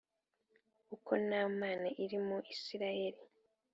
[0.95, 3.21] uko nta Mana iri muri Isirayeli